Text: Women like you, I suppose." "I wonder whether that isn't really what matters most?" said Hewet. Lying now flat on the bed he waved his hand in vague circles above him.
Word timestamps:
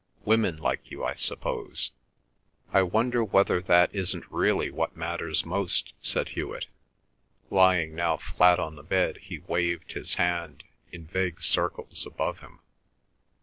Women 0.25 0.57
like 0.57 0.89
you, 0.89 1.03
I 1.03 1.13
suppose." 1.13 1.91
"I 2.73 2.81
wonder 2.81 3.23
whether 3.23 3.61
that 3.61 3.93
isn't 3.93 4.31
really 4.31 4.71
what 4.71 4.97
matters 4.97 5.45
most?" 5.45 5.93
said 6.01 6.29
Hewet. 6.29 6.65
Lying 7.51 7.93
now 7.93 8.17
flat 8.17 8.57
on 8.59 8.77
the 8.77 8.81
bed 8.83 9.17
he 9.17 9.37
waved 9.45 9.91
his 9.91 10.15
hand 10.15 10.63
in 10.91 11.05
vague 11.05 11.39
circles 11.39 12.07
above 12.07 12.39
him. 12.39 12.61